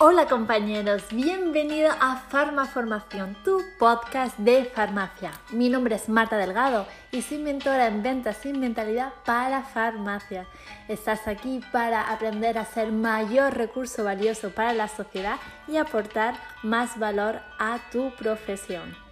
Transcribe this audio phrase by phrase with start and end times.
[0.00, 5.32] Hola compañeros, bienvenido a Farmaformación, tu podcast de farmacia.
[5.50, 10.46] Mi nombre es Marta Delgado y soy mentora en ventas y mentalidad para farmacia.
[10.86, 16.96] Estás aquí para aprender a ser mayor recurso valioso para la sociedad y aportar más
[16.96, 19.07] valor a tu profesión.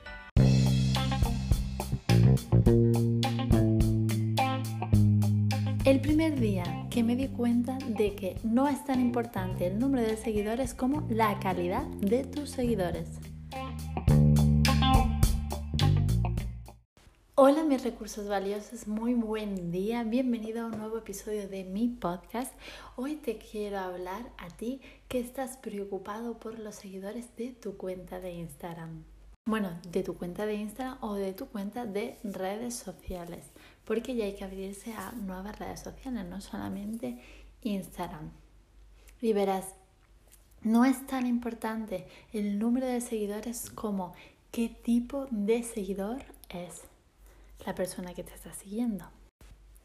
[6.41, 10.75] Día que me di cuenta de que no es tan importante el número de seguidores
[10.75, 13.09] como la calidad de tus seguidores.
[17.35, 22.53] Hola mis recursos valiosos, muy buen día, bienvenido a un nuevo episodio de mi podcast.
[22.96, 28.21] Hoy te quiero hablar a ti que estás preocupado por los seguidores de tu cuenta
[28.21, 29.04] de Instagram.
[29.48, 33.45] Bueno, de tu cuenta de Instagram o de tu cuenta de redes sociales,
[33.86, 37.19] porque ya hay que abrirse a nuevas redes sociales, no solamente
[37.62, 38.31] Instagram.
[39.22, 39.75] Y verás,
[40.62, 44.12] no es tan importante el número de seguidores como
[44.51, 46.83] qué tipo de seguidor es
[47.64, 49.07] la persona que te está siguiendo.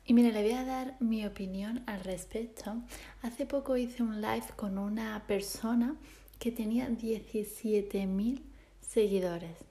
[0.06, 2.82] Y mira, le voy a dar mi opinión al respecto.
[3.22, 5.96] Hace poco hice un live con una persona
[6.40, 8.42] que tenía 17.000
[8.82, 9.71] seguidores.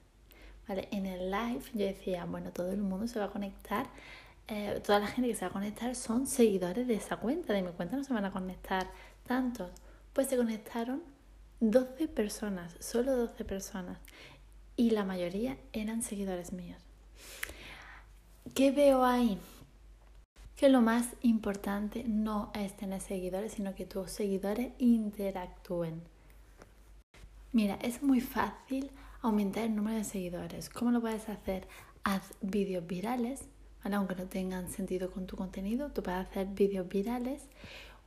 [0.79, 3.87] En el live yo decía, bueno, todo el mundo se va a conectar,
[4.49, 7.63] eh, toda la gente que se va a conectar son seguidores de esa cuenta, de
[7.63, 8.89] mi cuenta no se van a conectar
[9.27, 9.71] tantos.
[10.13, 11.03] Pues se conectaron
[11.61, 13.99] 12 personas, solo 12 personas,
[14.77, 16.81] y la mayoría eran seguidores míos.
[18.55, 19.39] ¿Qué veo ahí?
[20.57, 26.03] Que lo más importante no es tener seguidores, sino que tus seguidores interactúen.
[27.53, 28.91] Mira, es muy fácil
[29.23, 30.71] aumentar el número de seguidores.
[30.71, 31.69] ¿Cómo lo puedes hacer?
[32.05, 33.43] Haz vídeos virales,
[33.83, 37.43] aunque no tengan sentido con tu contenido, tú puedes hacer vídeos virales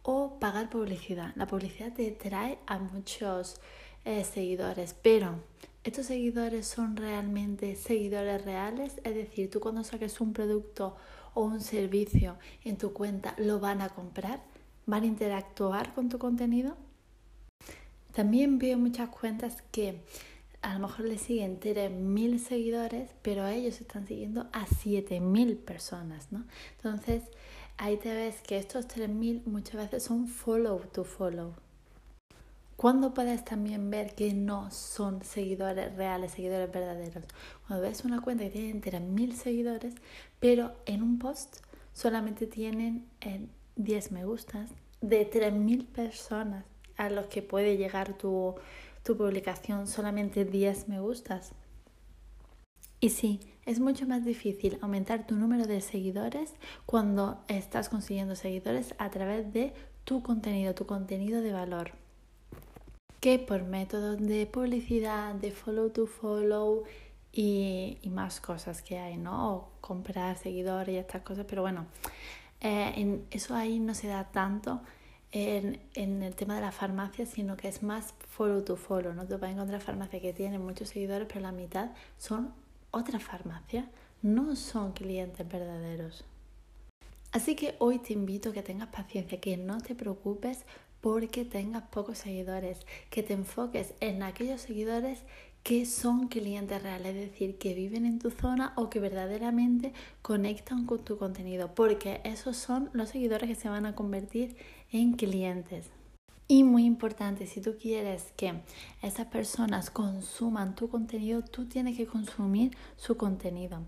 [0.02, 1.34] o pagar publicidad.
[1.36, 3.60] La publicidad te trae a muchos
[4.06, 5.40] eh, seguidores, pero
[5.84, 10.96] estos seguidores son realmente seguidores reales, es decir, tú cuando saques un producto
[11.34, 14.42] o un servicio en tu cuenta, lo van a comprar,
[14.86, 16.76] van a interactuar con tu contenido.
[18.14, 20.04] También veo muchas cuentas que
[20.64, 26.46] a lo mejor le siguen 3.000 seguidores, pero ellos están siguiendo a 7.000 personas, ¿no?
[26.78, 27.24] Entonces,
[27.78, 31.54] ahí te ves que estos 3.000 muchas veces son follow to follow.
[32.78, 37.26] Cuando puedes también ver que no son seguidores reales, seguidores verdaderos.
[37.68, 39.96] Cuando ves una cuenta que tiene 3.000 seguidores,
[40.40, 41.58] pero en un post
[41.92, 43.06] solamente tienen
[43.76, 44.70] 10 me gustas
[45.02, 46.64] de 3.000 personas
[46.96, 48.56] a los que puede llegar tu,
[49.04, 51.52] tu publicación solamente 10 me gustas.
[53.00, 56.54] Y sí, es mucho más difícil aumentar tu número de seguidores
[56.86, 59.74] cuando estás consiguiendo seguidores a través de
[60.06, 61.92] tu contenido, tu contenido de valor,
[63.20, 66.84] que por métodos de publicidad, de follow to follow
[67.34, 69.54] y, más cosas que hay, ¿no?
[69.54, 71.88] O comprar seguidores y estas cosas, pero bueno,
[72.62, 74.82] eh, en eso ahí no se da tanto
[75.34, 79.14] en, el tema de la farmacia, sino que es más follow to follow.
[79.14, 82.54] No te vas a encontrar farmacias que tienen muchos seguidores, pero la mitad son
[82.92, 83.86] otras farmacias,
[84.22, 86.24] no son clientes verdaderos.
[87.32, 90.66] Así que hoy te invito a que tengas paciencia, que no te preocupes
[91.02, 92.80] porque tengas pocos seguidores,
[93.10, 95.24] que te enfoques en aquellos seguidores
[95.64, 100.86] que son clientes reales, es decir, que viven en tu zona o que verdaderamente conectan
[100.86, 104.58] con tu contenido, porque esos son los seguidores que se van a convertir
[104.92, 105.90] en clientes.
[106.50, 108.62] Y muy importante, si tú quieres que
[109.02, 113.80] esas personas consuman tu contenido, tú tienes que consumir su contenido.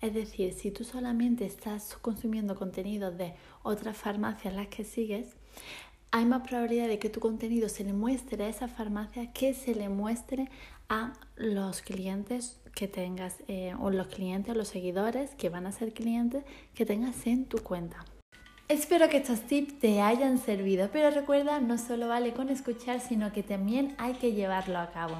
[0.00, 5.36] Es decir, si tú solamente estás consumiendo contenido de otras farmacias las que sigues,
[6.16, 9.74] hay más probabilidad de que tu contenido se le muestre a esa farmacia que se
[9.74, 10.48] le muestre
[10.88, 15.72] a los clientes que tengas eh, o los clientes o los seguidores que van a
[15.72, 16.42] ser clientes
[16.74, 18.02] que tengas en tu cuenta.
[18.68, 23.30] Espero que estos tips te hayan servido, pero recuerda, no solo vale con escuchar, sino
[23.32, 25.16] que también hay que llevarlo a cabo.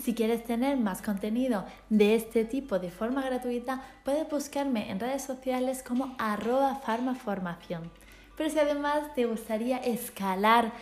[0.00, 5.22] Si quieres tener más contenido de este tipo de forma gratuita, puedes buscarme en redes
[5.22, 7.92] sociales como arroba farmaformación.
[8.42, 10.72] Pero si además te gustaría escalar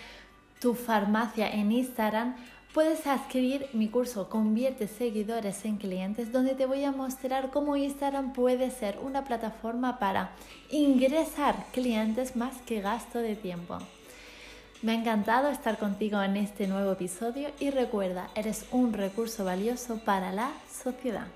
[0.60, 2.34] tu farmacia en Instagram,
[2.72, 8.32] puedes adquirir mi curso Convierte seguidores en clientes, donde te voy a mostrar cómo Instagram
[8.32, 10.30] puede ser una plataforma para
[10.70, 13.76] ingresar clientes más que gasto de tiempo.
[14.80, 19.98] Me ha encantado estar contigo en este nuevo episodio y recuerda, eres un recurso valioso
[20.02, 20.50] para la
[20.82, 21.26] sociedad.